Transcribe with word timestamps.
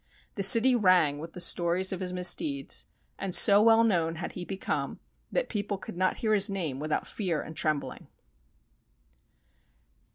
The 0.33 0.41
city 0.41 0.73
rang 0.73 1.19
with 1.19 1.33
the 1.33 1.39
stories 1.39 1.93
of 1.93 1.99
his 1.99 2.11
misdeeds, 2.11 2.87
and 3.19 3.35
so 3.35 3.61
well 3.61 3.83
known 3.83 4.15
had 4.15 4.31
he 4.31 4.43
become 4.43 4.99
that 5.31 5.47
people 5.47 5.77
could 5.77 5.95
not 5.95 6.17
hear 6.17 6.33
his 6.33 6.49
name 6.49 6.79
without 6.79 7.05
fear 7.05 7.39
and 7.39 7.55
trembling. 7.55 8.07